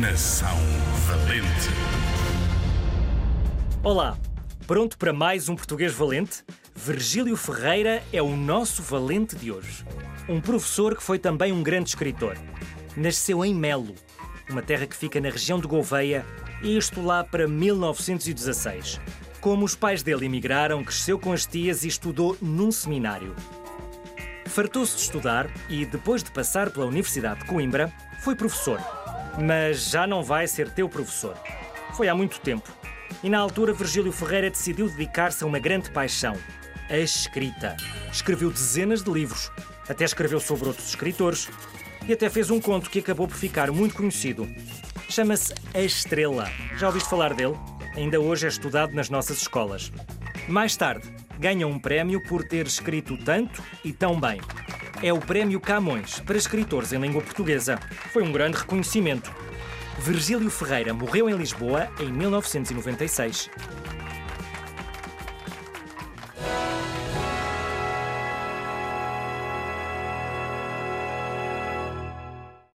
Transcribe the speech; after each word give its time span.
Nação 0.00 0.58
Valente. 1.06 1.68
Olá, 3.80 4.18
pronto 4.66 4.98
para 4.98 5.12
mais 5.12 5.48
um 5.48 5.54
português 5.54 5.92
valente? 5.92 6.42
Virgílio 6.74 7.36
Ferreira 7.36 8.02
é 8.12 8.20
o 8.20 8.36
nosso 8.36 8.82
valente 8.82 9.36
de 9.36 9.52
hoje. 9.52 9.84
Um 10.28 10.40
professor 10.40 10.96
que 10.96 11.02
foi 11.02 11.16
também 11.16 11.52
um 11.52 11.62
grande 11.62 11.90
escritor. 11.90 12.36
Nasceu 12.96 13.44
em 13.44 13.54
Melo, 13.54 13.94
uma 14.50 14.62
terra 14.62 14.84
que 14.84 14.96
fica 14.96 15.20
na 15.20 15.30
região 15.30 15.60
de 15.60 15.68
Gouveia, 15.68 16.26
e 16.60 16.76
isto 16.76 17.00
lá 17.00 17.22
para 17.22 17.46
1916. 17.46 19.00
Como 19.40 19.64
os 19.64 19.76
pais 19.76 20.02
dele 20.02 20.26
emigraram, 20.26 20.82
cresceu 20.82 21.20
com 21.20 21.32
as 21.32 21.46
tias 21.46 21.84
e 21.84 21.88
estudou 21.88 22.36
num 22.42 22.72
seminário. 22.72 23.32
Fartou-se 24.46 24.96
de 24.96 25.02
estudar 25.02 25.48
e, 25.68 25.86
depois 25.86 26.20
de 26.20 26.32
passar 26.32 26.70
pela 26.70 26.86
Universidade 26.86 27.42
de 27.42 27.46
Coimbra, 27.46 27.92
foi 28.18 28.34
professor. 28.34 28.80
Mas 29.38 29.90
já 29.90 30.06
não 30.06 30.22
vai 30.22 30.46
ser 30.46 30.70
teu 30.70 30.88
professor. 30.88 31.36
Foi 31.94 32.08
há 32.08 32.14
muito 32.14 32.40
tempo. 32.40 32.70
E 33.22 33.28
na 33.28 33.38
altura, 33.38 33.72
Virgílio 33.72 34.12
Ferreira 34.12 34.50
decidiu 34.50 34.88
dedicar-se 34.88 35.42
a 35.44 35.46
uma 35.46 35.58
grande 35.58 35.90
paixão: 35.90 36.36
a 36.88 36.96
escrita. 36.96 37.76
Escreveu 38.12 38.50
dezenas 38.50 39.02
de 39.02 39.10
livros, 39.10 39.50
até 39.88 40.04
escreveu 40.04 40.40
sobre 40.40 40.68
outros 40.68 40.88
escritores 40.88 41.48
e 42.06 42.12
até 42.12 42.28
fez 42.28 42.50
um 42.50 42.60
conto 42.60 42.90
que 42.90 42.98
acabou 42.98 43.26
por 43.26 43.36
ficar 43.36 43.70
muito 43.70 43.94
conhecido. 43.94 44.48
Chama-se 45.08 45.54
A 45.72 45.80
Estrela. 45.80 46.50
Já 46.76 46.86
ouviste 46.86 47.08
falar 47.08 47.34
dele? 47.34 47.54
Ainda 47.96 48.20
hoje 48.20 48.46
é 48.46 48.48
estudado 48.48 48.92
nas 48.94 49.08
nossas 49.08 49.38
escolas. 49.38 49.92
Mais 50.48 50.76
tarde, 50.76 51.08
ganha 51.38 51.66
um 51.66 51.78
prémio 51.78 52.22
por 52.22 52.44
ter 52.44 52.66
escrito 52.66 53.16
tanto 53.16 53.62
e 53.84 53.92
tão 53.92 54.20
bem. 54.20 54.40
É 55.02 55.12
o 55.12 55.18
Prémio 55.18 55.60
Camões 55.60 56.20
para 56.20 56.36
escritores 56.36 56.92
em 56.92 57.00
língua 57.00 57.20
portuguesa. 57.20 57.78
Foi 58.12 58.22
um 58.22 58.32
grande 58.32 58.58
reconhecimento. 58.58 59.30
Virgílio 59.98 60.50
Ferreira 60.50 60.94
morreu 60.94 61.28
em 61.28 61.36
Lisboa 61.36 61.88
em 62.00 62.10
1996. 62.10 63.50